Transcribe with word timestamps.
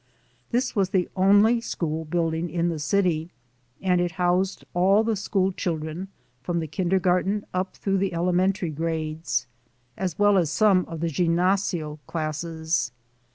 .This 0.49 0.75
was 0.75 0.89
the 0.89 1.07
only 1.15 1.61
school 1.61 2.05
building 2.05 2.49
in 2.49 2.69
the 2.69 2.79
city 2.79 3.29
and 3.83 4.01
it 4.01 4.13
housed 4.13 4.65
all 4.73 5.03
the 5.03 5.15
school 5.15 5.51
children 5.51 6.07
from 6.41 6.57
the 6.59 6.65
kindergarten 6.65 7.45
up 7.53 7.77
through 7.77 7.99
the 7.99 8.11
elementary 8.15 8.71
grades, 8.71 9.45
as 9.95 10.17
well 10.17 10.39
as 10.39 10.49
some 10.49 10.85
of 10.87 11.01
the 11.01 11.07
"ginnasio" 11.11 11.99
classes. 12.07 12.91